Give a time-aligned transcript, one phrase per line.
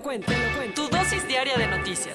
[0.00, 0.26] lo.
[0.74, 2.14] Tu dosis diaria de noticias.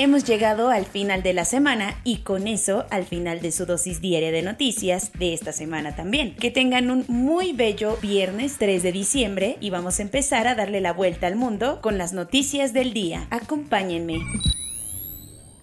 [0.00, 4.00] Hemos llegado al final de la semana y con eso al final de su dosis
[4.00, 6.36] diaria de noticias de esta semana también.
[6.36, 10.80] Que tengan un muy bello viernes 3 de diciembre y vamos a empezar a darle
[10.80, 13.26] la vuelta al mundo con las noticias del día.
[13.30, 14.20] Acompáñenme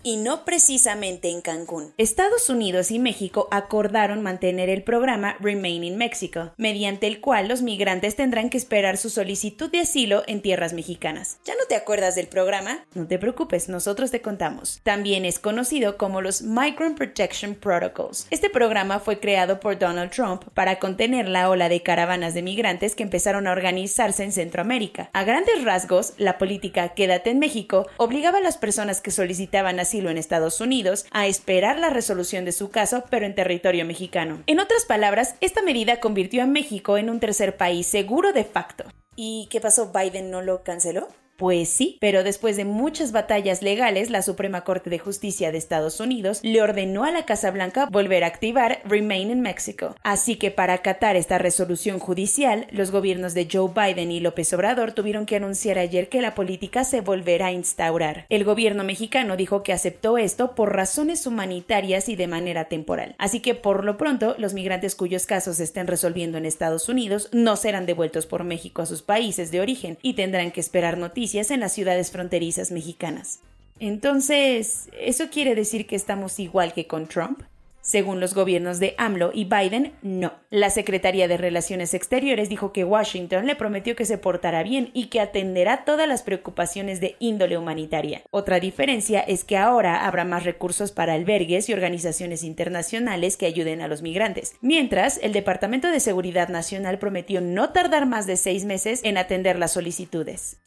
[0.05, 1.95] y no precisamente en Cancún.
[1.98, 7.63] Estados Unidos y México acordaron mantener el programa Remain in Mexico, mediante el cual los
[7.63, 11.40] migrantes tendrán que esperar su solicitud de asilo en tierras mexicanas.
[11.44, 12.85] ¿Ya no te acuerdas del programa?
[12.94, 14.79] No te preocupes, nosotros te contamos.
[14.84, 18.27] También es conocido como los Migrant Protection Protocols.
[18.29, 22.94] Este programa fue creado por Donald Trump para contener la ola de caravanas de migrantes
[22.94, 25.10] que empezaron a organizarse en Centroamérica.
[25.13, 29.95] A grandes rasgos, la política Quédate en México obligaba a las personas que solicitaban asilo
[29.96, 34.43] en Estados Unidos a esperar la resolución de su caso, pero en territorio mexicano.
[34.48, 38.85] En otras palabras, esta medida convirtió a México en un tercer país seguro de facto.
[39.16, 39.91] ¿Y qué pasó?
[39.93, 41.07] ¿Biden no lo canceló?
[41.38, 46.00] Pues sí, pero después de muchas batallas legales, la Suprema Corte de Justicia de Estados
[46.00, 49.98] Unidos le ordenó a la Casa Blanca volver a activar Remain in Mexico.
[50.02, 54.94] Así que para acatar esta resolución judicial, los gobiernos de Joe Biden y López Obrador
[54.94, 58.26] tuvieron que anunciar ayer que la política se volverá a instaurar.
[58.30, 63.13] El gobierno mexicano dijo que aceptó esto por razones humanitarias y de manera temporal.
[63.18, 67.28] Así que por lo pronto, los migrantes cuyos casos se estén resolviendo en Estados Unidos
[67.34, 71.25] no serán devueltos por México a sus países de origen y tendrán que esperar noticias
[71.34, 73.40] en las ciudades fronterizas mexicanas.
[73.79, 77.41] Entonces, ¿eso quiere decir que estamos igual que con Trump?
[77.81, 80.33] Según los gobiernos de AMLO y Biden, no.
[80.50, 85.07] La Secretaría de Relaciones Exteriores dijo que Washington le prometió que se portará bien y
[85.07, 88.23] que atenderá todas las preocupaciones de índole humanitaria.
[88.31, 93.81] Otra diferencia es que ahora habrá más recursos para albergues y organizaciones internacionales que ayuden
[93.81, 98.66] a los migrantes, mientras el Departamento de Seguridad Nacional prometió no tardar más de seis
[98.66, 100.57] meses en atender las solicitudes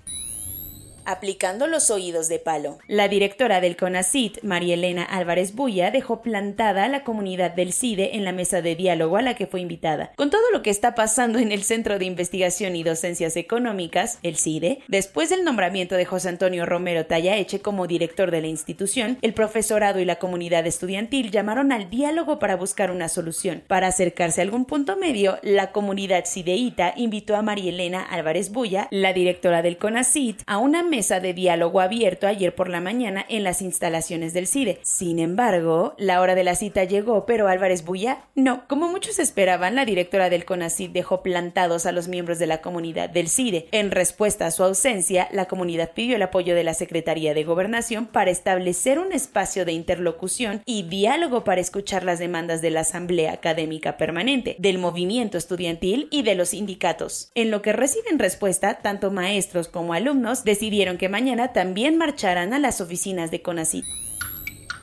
[1.09, 2.79] aplicando los oídos de palo.
[2.87, 8.15] La directora del CONACIT, María Elena Álvarez Bulla, dejó plantada a la comunidad del CIDE
[8.17, 10.13] en la mesa de diálogo a la que fue invitada.
[10.17, 14.37] Con todo lo que está pasando en el Centro de Investigación y Docencias Económicas, el
[14.37, 19.33] CIDE, después del nombramiento de José Antonio Romero Tallaeche como director de la institución, el
[19.33, 23.63] profesorado y la comunidad estudiantil llamaron al diálogo para buscar una solución.
[23.67, 28.89] Para acercarse a algún punto medio, la comunidad cideíta invitó a María Elena Álvarez Bulla,
[28.91, 33.25] la directora del CONACIT, a una mesa mesa de diálogo abierto ayer por la mañana
[33.29, 34.81] en las instalaciones del CIDE.
[34.83, 38.67] Sin embargo, la hora de la cita llegó, pero Álvarez Bulla no.
[38.67, 43.11] Como muchos esperaban, la directora del CONACID dejó plantados a los miembros de la comunidad
[43.11, 43.69] del CIDE.
[43.71, 48.07] En respuesta a su ausencia, la comunidad pidió el apoyo de la Secretaría de Gobernación
[48.07, 53.35] para establecer un espacio de interlocución y diálogo para escuchar las demandas de la Asamblea
[53.35, 57.31] Académica Permanente, del movimiento estudiantil y de los sindicatos.
[57.37, 62.59] En lo que reciben respuesta, tanto maestros como alumnos decidieron que mañana también marcharán a
[62.59, 63.85] las oficinas de CONACYT.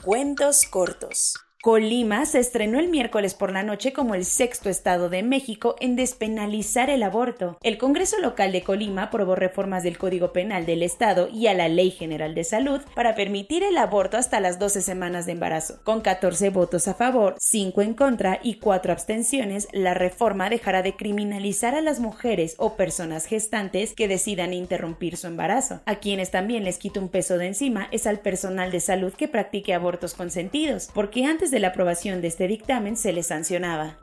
[0.04, 1.45] Cuentos cortos.
[1.66, 5.96] Colima se estrenó el miércoles por la noche como el sexto estado de México en
[5.96, 7.58] despenalizar el aborto.
[7.64, 11.68] El Congreso local de Colima aprobó reformas del Código Penal del Estado y a la
[11.68, 15.80] Ley General de Salud para permitir el aborto hasta las 12 semanas de embarazo.
[15.84, 20.96] Con 14 votos a favor, 5 en contra y 4 abstenciones, la reforma dejará de
[20.96, 25.82] criminalizar a las mujeres o personas gestantes que decidan interrumpir su embarazo.
[25.88, 29.28] A quienes también les quita un peso de encima es al personal de salud que
[29.28, 33.96] practique abortos consentidos, porque antes de de la aprobación de este dictamen se les sancionaba.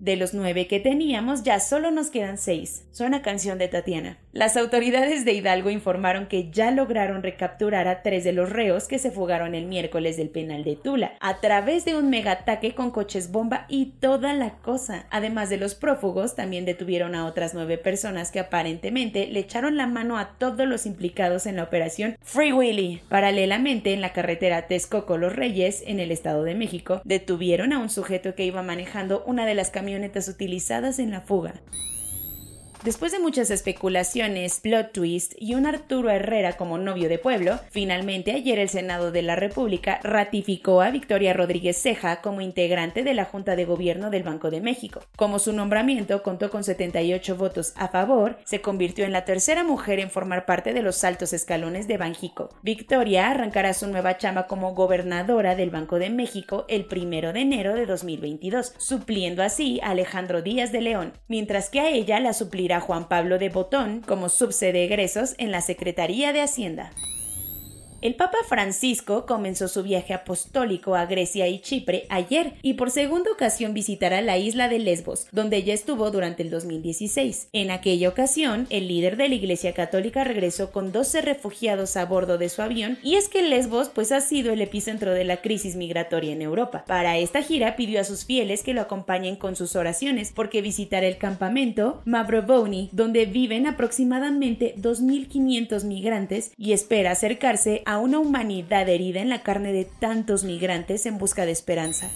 [0.00, 2.84] De los nueve que teníamos, ya solo nos quedan seis.
[2.92, 4.18] Suena canción de Tatiana.
[4.32, 9.00] Las autoridades de Hidalgo informaron que ya lograron recapturar a tres de los reos que
[9.00, 13.32] se fugaron el miércoles del penal de Tula, a través de un megataque con coches
[13.32, 15.06] bomba y toda la cosa.
[15.10, 19.88] Además de los prófugos, también detuvieron a otras nueve personas que aparentemente le echaron la
[19.88, 23.00] mano a todos los implicados en la operación Free Willy.
[23.08, 27.90] Paralelamente, en la carretera Texcoco Los Reyes, en el Estado de México, detuvieron a un
[27.90, 29.87] sujeto que iba manejando una de las camionetas
[30.28, 31.54] utilizadas en la fuga.
[32.84, 38.30] Después de muchas especulaciones, plot twist y un Arturo Herrera como novio de pueblo, finalmente
[38.30, 43.24] ayer el Senado de la República ratificó a Victoria Rodríguez Ceja como integrante de la
[43.24, 45.00] Junta de Gobierno del Banco de México.
[45.16, 49.98] Como su nombramiento contó con 78 votos a favor, se convirtió en la tercera mujer
[49.98, 52.50] en formar parte de los altos escalones de Banjico.
[52.62, 57.74] Victoria arrancará su nueva chamba como gobernadora del Banco de México el primero de enero
[57.74, 62.67] de 2022, supliendo así a Alejandro Díaz de León, mientras que a ella la suplirá
[62.80, 66.92] Juan Pablo de Botón como subsede egresos en la Secretaría de Hacienda.
[68.00, 73.32] El Papa Francisco comenzó su viaje apostólico a Grecia y Chipre ayer y por segunda
[73.32, 77.48] ocasión visitará la isla de Lesbos, donde ya estuvo durante el 2016.
[77.52, 82.38] En aquella ocasión, el líder de la Iglesia Católica regresó con 12 refugiados a bordo
[82.38, 85.74] de su avión y es que Lesbos pues ha sido el epicentro de la crisis
[85.74, 86.84] migratoria en Europa.
[86.86, 91.08] Para esta gira pidió a sus fieles que lo acompañen con sus oraciones porque visitará
[91.08, 99.22] el campamento Mavrovoni, donde viven aproximadamente 2.500 migrantes y espera acercarse a una humanidad herida
[99.22, 102.10] en la carne de tantos migrantes en busca de esperanza.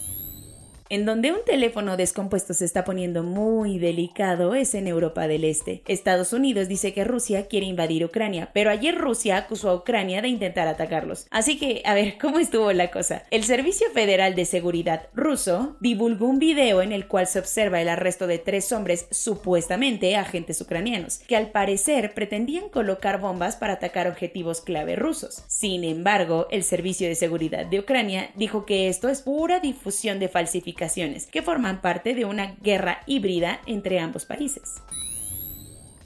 [0.93, 5.81] En donde un teléfono descompuesto se está poniendo muy delicado es en Europa del Este.
[5.87, 10.29] Estados Unidos dice que Rusia quiere invadir Ucrania, pero ayer Rusia acusó a Ucrania de
[10.29, 11.27] intentar atacarlos.
[11.31, 13.23] Así que, a ver, ¿cómo estuvo la cosa?
[13.31, 17.89] El Servicio Federal de Seguridad ruso divulgó un video en el cual se observa el
[17.89, 24.09] arresto de tres hombres supuestamente agentes ucranianos, que al parecer pretendían colocar bombas para atacar
[24.09, 25.43] objetivos clave rusos.
[25.49, 30.29] Sin embargo, el Servicio de Seguridad de Ucrania dijo que esto es pura difusión de
[30.29, 30.82] falsificación
[31.27, 34.83] que forman parte de una guerra híbrida entre ambos países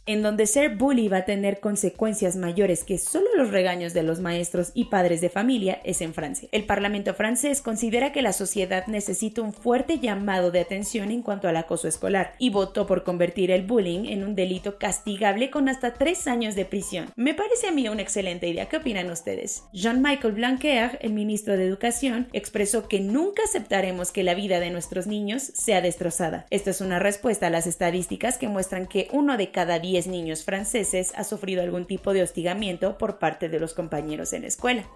[0.06, 4.20] en donde ser bully va a tener consecuencias mayores que solo los regaños de los
[4.20, 6.48] maestros y padres de familia es en Francia.
[6.52, 11.48] El Parlamento francés considera que la sociedad necesita un fuerte llamado de atención en cuanto
[11.48, 15.94] al acoso escolar y votó por convertir el bullying en un delito castigable con hasta
[15.94, 17.10] tres años de prisión.
[17.16, 18.68] Me parece a mí una excelente idea.
[18.68, 19.64] ¿Qué opinan ustedes?
[19.72, 25.08] Jean-Michel Blanquer, el ministro de Educación, expresó que nunca aceptaremos que la vida de nuestros
[25.08, 26.46] niños sea destrozada.
[26.50, 30.44] Esta es una respuesta a las estadísticas que muestran que uno de cada diez niños
[30.44, 34.86] franceses ha sufrido algún tipo de hostigamiento por parte de los compañeros en la escuela.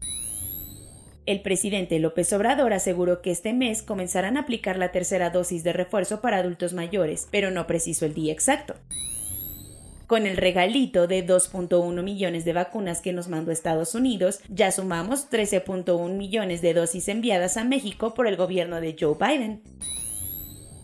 [1.27, 5.73] El presidente López Obrador aseguró que este mes comenzarán a aplicar la tercera dosis de
[5.73, 8.75] refuerzo para adultos mayores, pero no precisó el día exacto.
[10.07, 15.29] Con el regalito de 2.1 millones de vacunas que nos mandó Estados Unidos, ya sumamos
[15.29, 19.63] 13.1 millones de dosis enviadas a México por el gobierno de Joe Biden.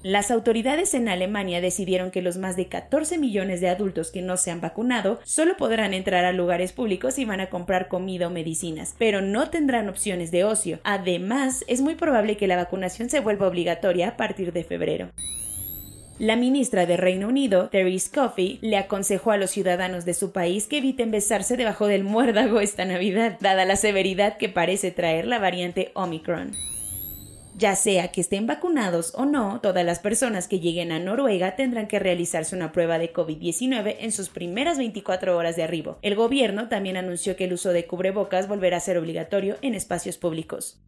[0.02, 4.36] Las autoridades en Alemania decidieron que los más de 14 millones de adultos que no
[4.36, 8.30] se han vacunado solo podrán entrar a lugares públicos y van a comprar comida o
[8.30, 10.80] medicinas, pero no tendrán opciones de ocio.
[10.82, 15.10] Además, es muy probable que la vacunación se vuelva obligatoria a partir de febrero.
[16.18, 20.66] La ministra de Reino Unido, Therese Coffey, le aconsejó a los ciudadanos de su país
[20.66, 25.38] que eviten besarse debajo del muérdago esta Navidad, dada la severidad que parece traer la
[25.38, 26.52] variante Omicron.
[27.54, 31.86] Ya sea que estén vacunados o no, todas las personas que lleguen a Noruega tendrán
[31.86, 35.98] que realizarse una prueba de COVID-19 en sus primeras 24 horas de arribo.
[36.00, 40.16] El gobierno también anunció que el uso de cubrebocas volverá a ser obligatorio en espacios
[40.16, 40.80] públicos.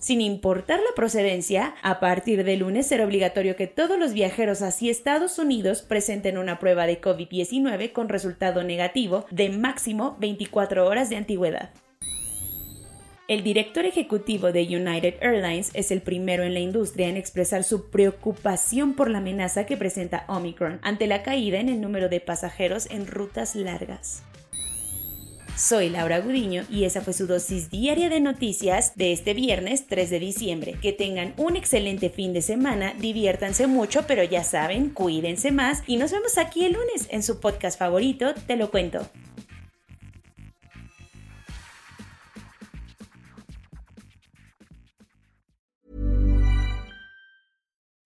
[0.00, 4.90] Sin importar la procedencia, a partir de lunes será obligatorio que todos los viajeros hacia
[4.90, 11.16] Estados Unidos presenten una prueba de COVID-19 con resultado negativo de máximo 24 horas de
[11.16, 11.70] antigüedad.
[13.26, 17.88] El director ejecutivo de United Airlines es el primero en la industria en expresar su
[17.88, 22.86] preocupación por la amenaza que presenta Omicron ante la caída en el número de pasajeros
[22.90, 24.22] en rutas largas.
[25.56, 30.10] Soy Laura Gudiño y esa fue su dosis diaria de noticias de este viernes 3
[30.10, 30.74] de diciembre.
[30.82, 35.96] Que tengan un excelente fin de semana, diviértanse mucho, pero ya saben, cuídense más y
[35.96, 39.08] nos vemos aquí el lunes en su podcast favorito, Te lo cuento.